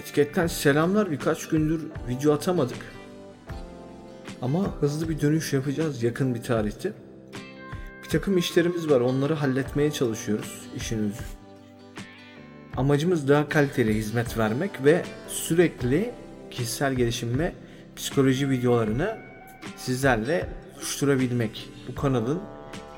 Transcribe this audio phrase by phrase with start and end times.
[0.00, 2.78] Etiketten selamlar birkaç gündür video atamadık.
[4.42, 6.92] Ama hızlı bir dönüş yapacağız yakın bir tarihte.
[8.04, 11.22] Bir takım işlerimiz var onları halletmeye çalışıyoruz işin özü.
[12.76, 16.10] Amacımız daha kaliteli hizmet vermek ve sürekli
[16.50, 17.52] kişisel gelişim ve
[17.96, 19.18] psikoloji videolarını
[19.76, 21.68] sizlerle buluşturabilmek.
[21.88, 22.40] Bu kanalın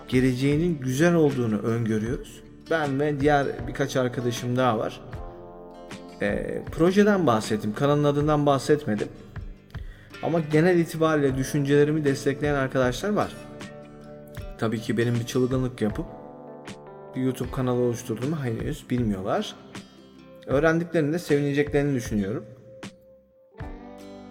[0.08, 2.42] geleceğinin güzel olduğunu öngörüyoruz.
[2.70, 5.11] Ben ve diğer birkaç arkadaşım daha var.
[6.22, 7.74] E, projeden bahsettim.
[7.74, 9.08] Kanalın adından bahsetmedim.
[10.22, 13.32] Ama genel itibariyle düşüncelerimi destekleyen arkadaşlar var.
[14.58, 16.06] Tabii ki benim bir çılgınlık yapıp
[17.16, 19.54] bir YouTube kanalı oluşturduğumu henüz bilmiyorlar.
[20.46, 22.44] Öğrendiklerinde sevineceklerini düşünüyorum.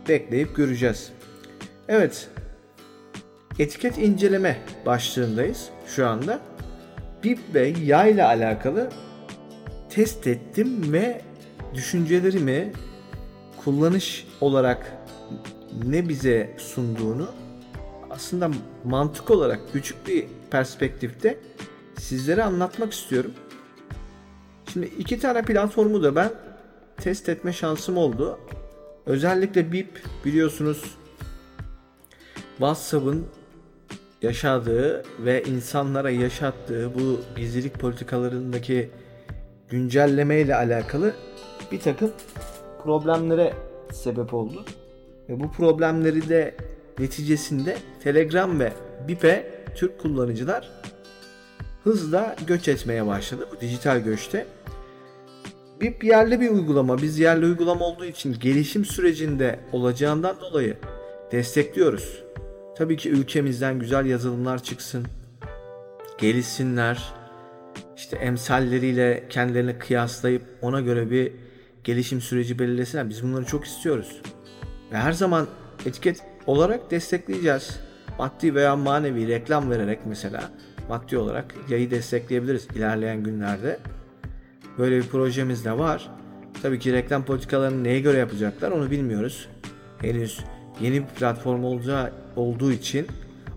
[0.10, 1.12] Bekleyip göreceğiz.
[1.88, 2.30] Evet.
[3.60, 6.40] Etiket inceleme başlığındayız şu anda.
[7.24, 8.90] BIP ve yağ ile alakalı
[9.90, 11.22] test ettim ve
[11.74, 12.72] düşüncelerimi
[13.64, 14.98] kullanış olarak
[15.86, 17.28] ne bize sunduğunu
[18.10, 18.52] aslında
[18.84, 21.40] mantık olarak küçük bir perspektifte
[21.98, 23.32] sizlere anlatmak istiyorum.
[24.74, 26.32] Şimdi iki tane platformu da ben
[26.98, 28.40] test etme şansım oldu.
[29.06, 30.98] Özellikle BIP biliyorsunuz
[32.58, 33.28] WhatsApp'ın
[34.22, 38.90] yaşadığı ve insanlara yaşattığı bu gizlilik politikalarındaki
[39.70, 41.14] güncelleme ile alakalı
[41.72, 42.12] bir takım
[42.84, 43.54] problemlere
[43.94, 44.66] sebep oldu.
[45.30, 46.56] Ve bu problemleri de
[47.00, 48.74] neticesinde Telegram ve
[49.08, 50.70] BIP'e Türk kullanıcılar
[51.84, 54.46] hızla göç etmeye başladı bu dijital göçte.
[55.82, 56.98] BIP yerli bir uygulama.
[56.98, 60.78] Biz yerli uygulama olduğu için gelişim sürecinde olacağından dolayı
[61.32, 62.24] destekliyoruz.
[62.78, 65.06] Tabii ki ülkemizden güzel yazılımlar çıksın.
[66.18, 67.14] Gelişsinler.
[67.98, 71.34] İşte emsalleriyle kendilerini kıyaslayıp ona göre bir
[71.84, 73.10] gelişim süreci belirlesinler.
[73.10, 74.22] Biz bunları çok istiyoruz.
[74.92, 75.48] Ve her zaman
[75.86, 77.80] etiket olarak destekleyeceğiz.
[78.20, 80.52] Maddi veya manevi reklam vererek mesela
[80.90, 83.80] maddi olarak yayı destekleyebiliriz ilerleyen günlerde.
[84.78, 86.10] Böyle bir projemiz de var.
[86.62, 89.48] Tabii ki reklam politikalarını neye göre yapacaklar onu bilmiyoruz.
[90.02, 90.40] Henüz
[90.82, 93.08] yeni bir platform olacağı olduğu için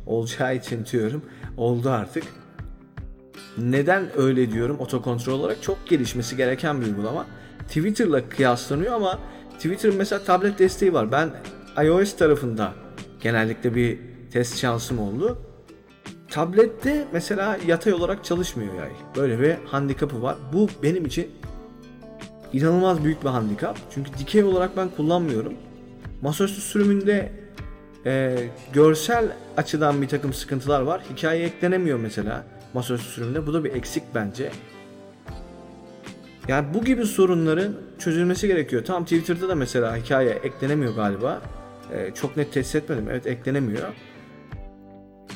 [0.06, 1.22] olacağı için diyorum
[1.56, 2.24] oldu artık.
[3.58, 7.26] Neden öyle diyorum otokontrol olarak çok gelişmesi gereken bir uygulama.
[7.68, 9.18] Twitter'la kıyaslanıyor ama
[9.56, 11.12] Twitter'ın mesela tablet desteği var.
[11.12, 11.30] Ben
[11.84, 12.72] iOS tarafında
[13.20, 13.98] genellikle bir
[14.32, 15.38] test şansım oldu.
[16.30, 18.90] Tablette mesela yatay olarak çalışmıyor yay.
[19.16, 20.36] Böyle bir handikapı var.
[20.52, 21.30] Bu benim için
[22.52, 23.78] inanılmaz büyük bir handikap.
[23.94, 25.54] Çünkü dikey olarak ben kullanmıyorum.
[26.22, 27.32] Masaüstü sürümünde
[28.06, 28.36] e,
[28.72, 29.24] görsel
[29.56, 31.02] açıdan bir takım sıkıntılar var.
[31.12, 33.46] Hikaye eklenemiyor mesela masaüstü sürümünde.
[33.46, 34.50] Bu da bir eksik bence.
[36.48, 38.84] Yani bu gibi sorunların çözülmesi gerekiyor.
[38.84, 41.40] Tam Twitter'da da mesela hikaye eklenemiyor galiba.
[41.92, 43.06] Ee, çok net test etmedim.
[43.10, 43.88] Evet eklenemiyor.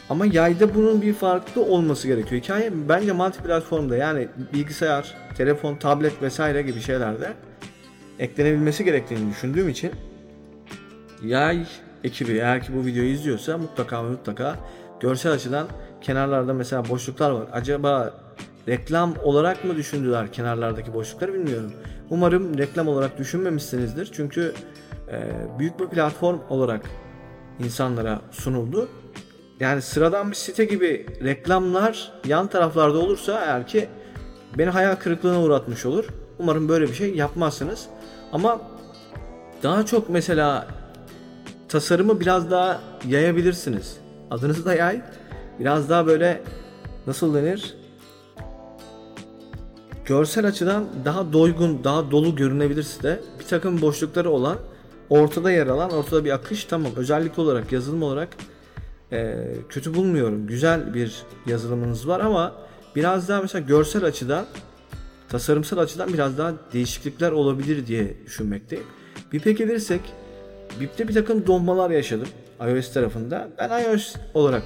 [0.08, 2.42] Ama yayda bunun bir farklı olması gerekiyor.
[2.42, 7.32] Hikaye bence multi platformda yani bilgisayar, telefon, tablet vesaire gibi şeylerde
[8.18, 9.92] eklenebilmesi gerektiğini düşündüğüm için
[11.24, 11.66] yay
[12.04, 14.56] ekibi eğer ki bu videoyu izliyorsa mutlaka mutlaka
[15.00, 15.66] görsel açıdan
[16.00, 17.46] kenarlarda mesela boşluklar var.
[17.52, 18.14] Acaba
[18.68, 21.72] reklam olarak mı düşündüler kenarlardaki boşlukları bilmiyorum.
[22.10, 24.08] Umarım reklam olarak düşünmemişsinizdir.
[24.12, 24.52] Çünkü
[25.08, 26.80] e, büyük bir platform olarak
[27.58, 28.88] insanlara sunuldu.
[29.60, 33.88] Yani sıradan bir site gibi reklamlar yan taraflarda olursa eğer ki
[34.58, 36.08] beni hayal kırıklığına uğratmış olur.
[36.38, 37.86] Umarım böyle bir şey yapmazsınız.
[38.32, 38.60] Ama
[39.62, 40.66] daha çok mesela
[41.68, 43.96] tasarımı biraz daha yayabilirsiniz.
[44.30, 45.02] Adınızı da yay.
[45.60, 46.42] Biraz daha böyle
[47.06, 47.77] nasıl denir?
[50.08, 53.20] Görsel açıdan daha doygun, daha dolu görünebilir size.
[53.40, 54.56] Bir takım boşlukları olan,
[55.10, 56.92] ortada yer alan, ortada bir akış tamam.
[56.96, 58.28] Özellik olarak, yazılım olarak
[59.12, 60.46] e, kötü bulmuyorum.
[60.46, 62.54] Güzel bir yazılımınız var ama
[62.96, 64.46] biraz daha mesela görsel açıdan,
[65.28, 68.84] tasarımsal açıdan biraz daha değişiklikler olabilir diye düşünmekteyim.
[69.32, 70.00] BIP'e gelirsek,
[70.80, 72.28] BIP'te bir takım donmalar yaşadım
[72.60, 73.48] iOS tarafında.
[73.58, 74.62] Ben iOS olarak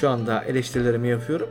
[0.00, 1.48] şu anda eleştirilerimi yapıyorum.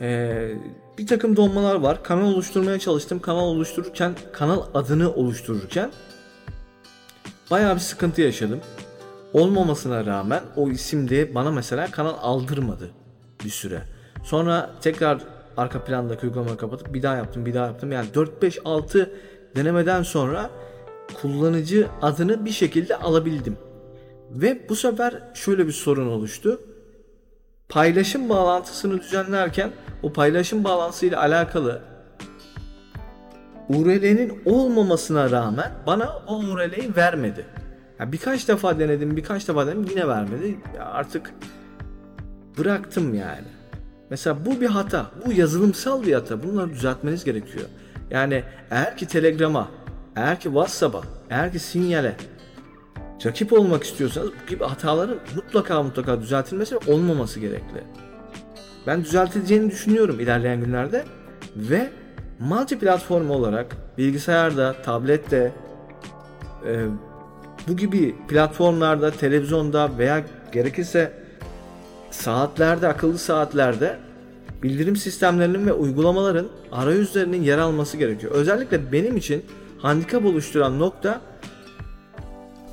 [0.00, 0.54] Ee,
[0.98, 2.02] bir takım donmalar var.
[2.02, 3.20] Kanal oluşturmaya çalıştım.
[3.20, 5.90] Kanal oluştururken, kanal adını oluştururken
[7.50, 8.60] bayağı bir sıkıntı yaşadım.
[9.32, 12.90] Olmamasına rağmen o isimde bana mesela kanal aldırmadı
[13.44, 13.82] bir süre.
[14.24, 15.18] Sonra tekrar
[15.56, 17.92] arka plandaki uygulamayı kapatıp bir daha yaptım, bir daha yaptım.
[17.92, 19.10] Yani 4 5 6
[19.56, 20.50] denemeden sonra
[21.22, 23.56] kullanıcı adını bir şekilde alabildim.
[24.30, 26.60] Ve bu sefer şöyle bir sorun oluştu
[27.68, 29.72] paylaşım bağlantısını düzenlerken
[30.04, 31.80] o paylaşım bağlantısıyla alakalı
[33.68, 37.46] URL'nin olmamasına rağmen bana o URL'yi vermedi.
[37.98, 40.58] Yani birkaç defa denedim, birkaç defa denedim yine vermedi.
[40.76, 41.34] Ya artık
[42.58, 43.48] bıraktım yani.
[44.10, 45.06] Mesela bu bir hata.
[45.26, 46.42] Bu yazılımsal bir hata.
[46.42, 47.66] Bunları düzeltmeniz gerekiyor.
[48.10, 49.68] Yani eğer ki Telegram'a,
[50.16, 52.16] eğer ki WhatsApp'a, eğer ki Sinyal'e
[53.26, 57.84] rakip olmak istiyorsanız bu gibi hataların mutlaka mutlaka düzeltilmesi ve olmaması gerekli.
[58.86, 61.04] Ben düzeltileceğini düşünüyorum ilerleyen günlerde
[61.56, 61.90] ve
[62.38, 65.52] multi platform olarak bilgisayarda, tablette,
[66.66, 66.86] e,
[67.68, 71.12] bu gibi platformlarda, televizyonda veya gerekirse
[72.10, 73.96] saatlerde, akıllı saatlerde
[74.62, 78.32] bildirim sistemlerinin ve uygulamaların arayüzlerinin yer alması gerekiyor.
[78.32, 79.44] Özellikle benim için
[79.78, 81.20] handikap oluşturan nokta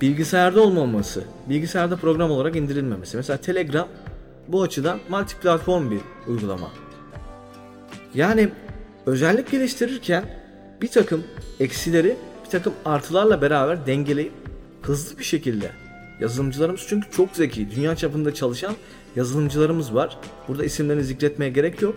[0.02, 3.18] bilgisayarda olmaması, bilgisayarda program olarak indirilmemesi.
[3.18, 3.88] Mesela Telegram
[4.52, 6.72] bu açıdan multi platform bir uygulama.
[8.14, 8.50] Yani
[9.06, 10.26] özellik geliştirirken
[10.82, 11.24] bir takım
[11.60, 14.34] eksileri bir takım artılarla beraber dengeleyip
[14.82, 15.72] hızlı bir şekilde
[16.20, 18.74] yazılımcılarımız çünkü çok zeki, dünya çapında çalışan
[19.16, 20.18] yazılımcılarımız var.
[20.48, 21.96] Burada isimlerini zikretmeye gerek yok.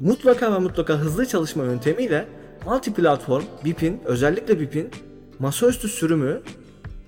[0.00, 2.28] Mutlaka ve mutlaka hızlı çalışma yöntemiyle
[2.66, 4.90] multi platform BIP'in özellikle BIP'in
[5.38, 6.42] masaüstü sürümü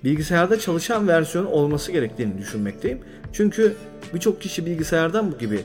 [0.05, 2.99] bilgisayarda çalışan versiyon olması gerektiğini düşünmekteyim.
[3.33, 3.75] Çünkü
[4.13, 5.59] birçok kişi bilgisayardan bu gibi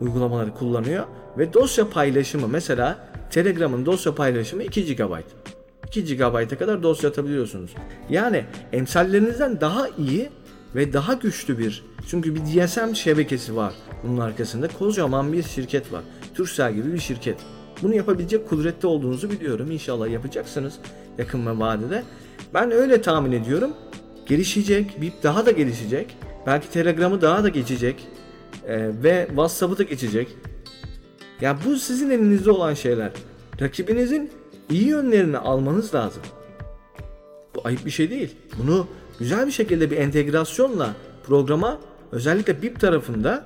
[0.00, 1.04] uygulamaları kullanıyor
[1.38, 5.12] ve dosya paylaşımı mesela Telegram'ın dosya paylaşımı 2 GB.
[5.86, 7.70] 2 GB'a kadar dosya atabiliyorsunuz.
[8.10, 10.30] Yani emsallerinizden daha iyi
[10.74, 13.72] ve daha güçlü bir çünkü bir DSM şebekesi var
[14.02, 16.02] bunun arkasında kocaman bir şirket var.
[16.34, 17.36] Turkcell gibi bir şirket.
[17.82, 19.70] Bunu yapabilecek kudrette olduğunuzu biliyorum.
[19.70, 20.74] İnşallah yapacaksınız
[21.18, 22.02] yakın ve vadede.
[22.54, 23.70] Ben öyle tahmin ediyorum.
[24.26, 26.16] Gelişecek, BIP daha da gelişecek.
[26.46, 28.08] Belki Telegram'ı daha da geçecek.
[28.66, 30.28] Ee, ve WhatsApp'ı da geçecek.
[31.40, 33.10] Ya bu sizin elinizde olan şeyler.
[33.60, 34.30] Rakibinizin
[34.70, 36.22] iyi yönlerini almanız lazım.
[37.54, 38.36] Bu ayıp bir şey değil.
[38.58, 38.86] Bunu
[39.18, 40.94] güzel bir şekilde bir entegrasyonla
[41.26, 41.78] programa
[42.12, 43.44] özellikle BIP tarafında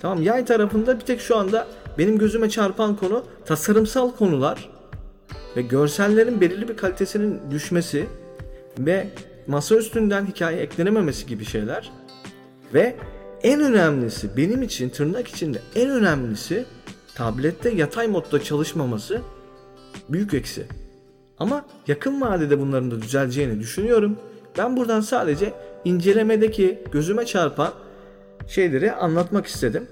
[0.00, 1.66] tamam yay tarafında bir tek şu anda
[1.98, 4.70] benim gözüme çarpan konu tasarımsal konular
[5.56, 8.06] ve görsellerin belirli bir kalitesinin düşmesi
[8.78, 9.08] ve
[9.46, 11.92] masa üstünden hikaye eklenememesi gibi şeyler
[12.74, 12.96] ve
[13.42, 16.64] en önemlisi benim için tırnak içinde en önemlisi
[17.14, 19.20] tablette yatay modda çalışmaması
[20.08, 20.66] büyük eksi.
[21.38, 24.16] Ama yakın vadede bunların da düzeleceğini düşünüyorum.
[24.58, 25.52] Ben buradan sadece
[25.84, 27.72] incelemedeki gözüme çarpan
[28.46, 29.88] şeyleri anlatmak istedim.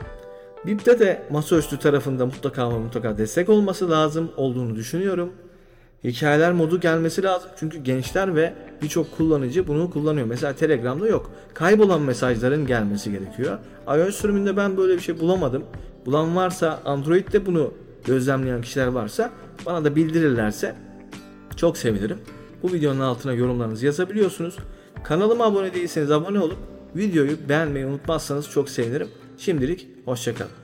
[0.66, 5.32] BIP'te de masaüstü tarafında mutlaka ama mutlaka destek olması lazım olduğunu düşünüyorum.
[6.04, 10.26] Hikayeler modu gelmesi lazım çünkü gençler ve birçok kullanıcı bunu kullanıyor.
[10.26, 11.30] Mesela Telegram'da yok.
[11.54, 13.58] Kaybolan mesajların gelmesi gerekiyor.
[13.86, 15.64] iOS sürümünde ben böyle bir şey bulamadım.
[16.06, 17.74] Bulan varsa Android'de bunu
[18.04, 19.30] gözlemleyen kişiler varsa
[19.66, 20.74] bana da bildirirlerse
[21.56, 22.18] çok sevinirim.
[22.62, 24.56] Bu videonun altına yorumlarınızı yazabiliyorsunuz.
[25.04, 26.58] Kanalıma abone değilseniz abone olup
[26.96, 29.08] videoyu beğenmeyi unutmazsanız çok sevinirim.
[29.38, 30.59] Şimdilik hoşçakalın.